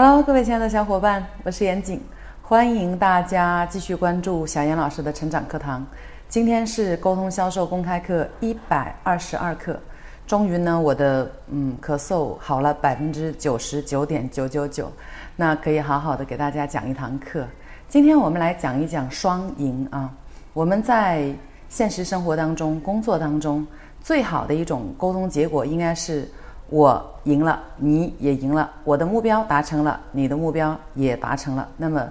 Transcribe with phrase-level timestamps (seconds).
[0.00, 2.00] Hello，各位亲爱的小伙伴，我是严谨，
[2.40, 5.84] 欢迎大家继续关注小严老师的成长课堂。
[6.28, 9.76] 今天是沟通销售公开课一百二十二课，
[10.24, 14.88] 终于呢，我的嗯咳嗽好了百分之九十九点九九九，
[15.34, 17.44] 那可以好好的给大家讲一堂课。
[17.88, 20.08] 今天我们来讲一讲双赢啊，
[20.52, 21.28] 我们在
[21.68, 23.66] 现实生活当中、工作当中，
[24.00, 26.28] 最好的一种沟通结果应该是。
[26.70, 31.66] 我赢了，你也赢了，我的目标达成了，你的目标也达成了。
[31.78, 32.06] 那么，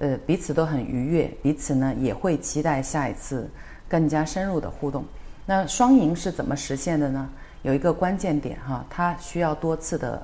[0.00, 3.48] 呃，彼此都很愉悦，彼此呢也会期待下一次
[3.88, 5.04] 更加深入的互动。
[5.46, 7.28] 那双赢是怎么实现的呢？
[7.62, 10.20] 有一个关键点哈，它需要多次的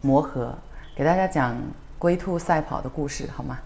[0.00, 0.52] 磨合。
[0.96, 1.54] 给大家讲
[1.96, 3.58] 龟兔赛跑的故事好吗？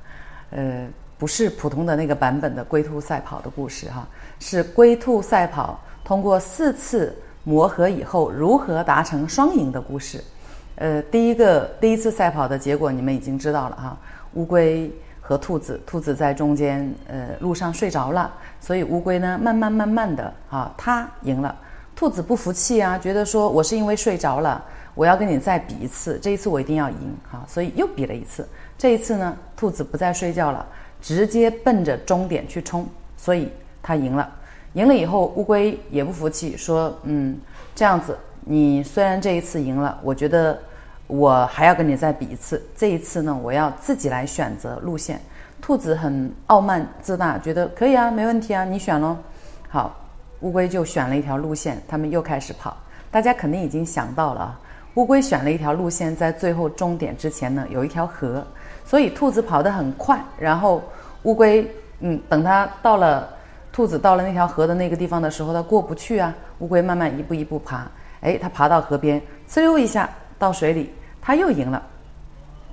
[0.51, 4.07] 呃，不是普通的那个版本的龟兔赛跑的故事哈，
[4.39, 7.17] 是龟兔赛跑通过四次。
[7.45, 10.23] 磨合以后如何达成双赢的故事？
[10.77, 13.97] 呃，第一个第一次赛跑的结果你们已经知道了哈，
[14.35, 21.55] 乌龟和兔子，兔子在中间呃路上睡着了，所以乌龟呢慢慢慢慢的啊，它赢了。
[21.95, 28.49] 兔子不服气啊，觉得说我是因为睡着了，我要跟你再比一次，这一次我一定要赢哈，所以又比了一次。
[28.79, 30.67] 这一次呢，兔子不再睡觉了，
[31.01, 34.29] 直接奔着终点去冲，所以它赢了。
[34.75, 37.39] 赢了以后，乌龟也不服气，说：“嗯，
[37.75, 40.59] 这样子，你虽然这一次赢了，我觉得
[41.07, 42.63] 我还要跟你再比一次。
[42.75, 45.21] 这一次呢，我要自己来选择路线。”
[45.61, 49.17] 兔子很傲慢自大，觉得可以啊，没问题啊，你选喽。
[49.69, 49.95] 好，
[50.41, 52.75] 乌龟就选了一条路线，他们又开始跑。
[53.11, 54.61] 大家肯定已经想到了啊，
[54.95, 58.43] 乌龟选了一条路线，在最后终点之前呢，有一条河，
[58.87, 60.83] 所以兔子跑得很快，然后
[61.25, 63.29] 乌龟，嗯，等它到了。
[63.73, 66.33] 兔子到了那条河的那个地方的时候，它过不去啊。
[66.59, 67.91] 乌龟慢慢一步一步爬，
[68.21, 70.09] 哎，它爬到河边，呲溜一下
[70.39, 71.83] 到水里，它又赢了。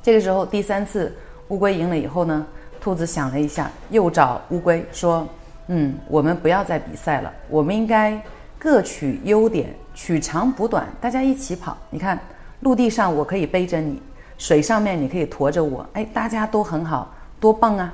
[0.04, 1.16] 这个时候第三次
[1.48, 2.46] 乌龟赢了以后呢，
[2.80, 5.28] 兔子想了一下，又找乌龟说
[5.68, 8.22] ：“嗯，我们不要再比赛了，我们应该
[8.60, 11.76] 各取优点，取长补短，大家一起跑。
[11.90, 12.20] 你看，
[12.60, 14.00] 陆地上我可以背着你，
[14.38, 17.94] 水上面你可以驮着我，哎，大家都很好，多棒啊！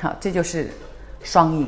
[0.00, 0.70] 好，这就是
[1.22, 1.66] 双赢。”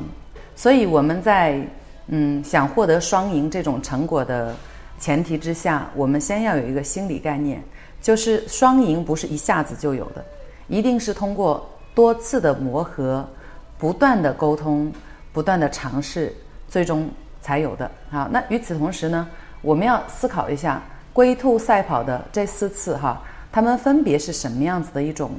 [0.57, 1.61] 所以我们在
[2.07, 4.55] 嗯想获得双赢这种成果的
[4.99, 7.63] 前提之下，我们先要有一个心理概念，
[8.01, 10.25] 就是双赢不是一下子就有的，
[10.69, 13.29] 一定是通过多次的磨合、
[13.79, 14.93] 不断的沟通、
[15.33, 16.33] 不断的尝试，
[16.69, 17.11] 最终
[17.43, 17.91] 才有的。
[18.11, 19.29] 好，那与此同时呢，
[19.61, 20.81] 我们要思考一下
[21.13, 25.33] 龟兔赛跑的这四次哈，他们分别是什么样子的一种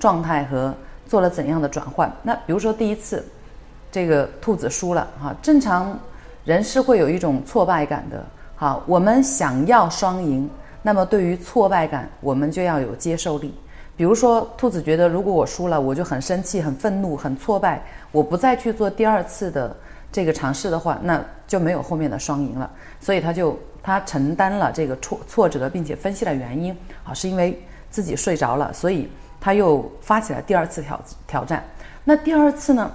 [0.00, 0.74] 状态和
[1.06, 2.10] 做了怎样的转换？
[2.22, 3.22] 那比如说第一次。
[3.92, 5.96] 这个兔子输了哈，正常
[6.44, 8.24] 人是会有一种挫败感的。
[8.56, 10.48] 好，我们想要双赢，
[10.80, 13.54] 那么对于挫败感，我们就要有接受力。
[13.94, 19.76] 比如说，兔子觉得如果我输了，我就很生气、很愤怒、很挫败，我不再去做第二次的
[20.10, 22.70] 这个尝试的话，那就没有后面的双赢了。
[22.98, 26.74] 所以他就他承担了这个挫挫折，并且分析了原因。
[27.04, 29.06] 好，是因为自己睡着了，所以
[29.38, 31.62] 他又发起了第二次挑挑战。
[32.04, 32.90] 那第二次呢？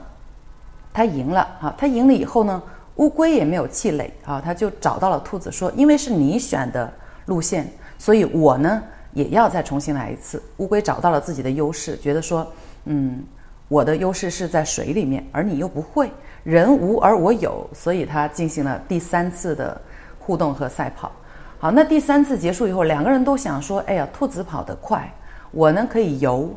[0.93, 2.61] 他赢了啊，他赢了以后呢，
[2.95, 6.91] 乌龟也没有气馁啊，他就找到了兔子说：“因为是你选的
[7.25, 8.81] 路线，所以我呢
[9.13, 12.51] 也要再重新来一次。”乌龟找到了自己的优势，觉得说
[12.85, 13.23] ：“嗯，
[13.67, 16.11] 我的优势是在水里面，而你又不会，
[16.43, 19.79] 人无而我有，所以他进行了第三次的
[20.17, 21.11] 互动和赛跑。
[21.59, 25.07] 好，那第三次结束以后，两个人都想说：“哎呀，兔子跑得快，
[25.51, 26.49] 我呢可以游。”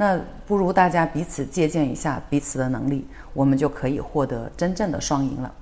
[0.00, 0.16] 那
[0.46, 3.04] 不如大家彼此借鉴一下彼此的能力，
[3.34, 5.54] 我们就可以获得真正的双赢了。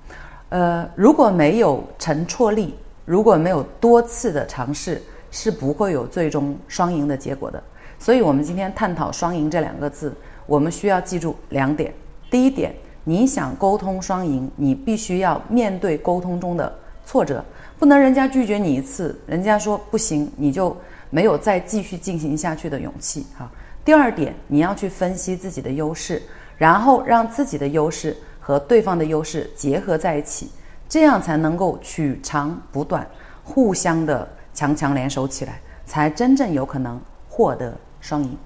[0.49, 7.61] 呃，如果没有沉错力，如果没有多次的尝试，是不会有最终双赢的结果的。
[7.97, 10.13] 所以，我们今天探讨“双赢”这两个字，
[10.45, 11.91] 我们需要记住两点。
[12.29, 12.71] 第一点，
[13.03, 16.71] 你想沟通双赢，你必须要面对沟通中的
[17.07, 17.43] 挫折，
[17.79, 20.77] 不能人家拒绝你一次，人家说不行，你就
[21.09, 23.49] 没有再继续进行下去的勇气哈。
[23.87, 26.21] 第二点，你要去分析自己的优势，
[26.57, 30.51] 然后让自己的优势和对方的优势结合在一起，
[30.89, 33.07] 这样才能够取长补短，
[33.45, 36.99] 互相的强强联手起来，才真正有可能
[37.29, 38.37] 获得双赢。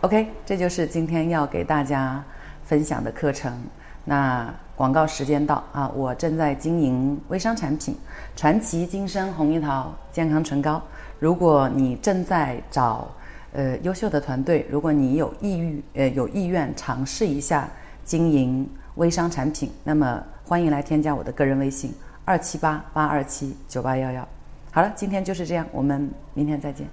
[0.00, 2.20] OK，这就是今天要给大家
[2.64, 3.56] 分享的课程。
[4.04, 7.96] 那广告时间到啊，我正在经营微商产品
[8.34, 10.82] 传奇金生红樱桃健康唇膏，
[11.20, 13.08] 如果你正在找。
[13.56, 17.66] 呃，优秀的团队，如果你有意欲，呃，有意愿尝试一下
[18.04, 21.90] 经营微商产品，那么欢迎来添加我的个人微信
[22.26, 24.28] 二七八八二七九八幺幺。
[24.70, 26.86] 好了，今天就是这样，我们明天再见。